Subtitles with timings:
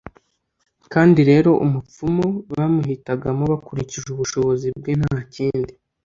[0.93, 5.73] kandi rero umupfumu bamuhitagamo bakurikije ubushobozi bwe nta kindi.